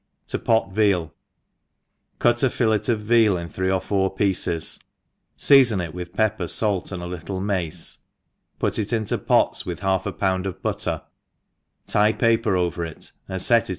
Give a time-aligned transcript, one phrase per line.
[0.31, 1.13] »•'To pot Veal.
[2.17, 4.79] CUT a fillet of veal in three or four pieces,
[5.37, 7.99] feafon it with pepper, fait, and a littlp mace,
[8.57, 11.03] put it into pots with half a pound of butter,
[11.85, 13.69] tie a paper oyer it, and fet it.